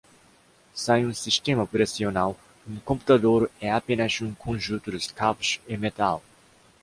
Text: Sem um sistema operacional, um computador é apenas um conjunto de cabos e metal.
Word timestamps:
Sem 0.73 1.05
um 1.05 1.13
sistema 1.13 1.61
operacional, 1.61 2.35
um 2.67 2.79
computador 2.79 3.51
é 3.61 3.71
apenas 3.71 4.19
um 4.21 4.33
conjunto 4.33 4.97
de 4.97 5.13
cabos 5.13 5.59
e 5.67 5.77
metal. 5.77 6.23